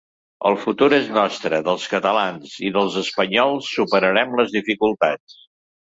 El 0.51 0.55
futur 0.61 0.87
és 0.97 1.11
nostre, 1.17 1.59
dels 1.67 1.85
catalans 1.93 2.57
i 2.71 2.73
dels 2.81 2.99
espanyols, 3.05 3.71
superarem 3.79 4.39
les 4.43 4.59
dificultats. 4.61 5.43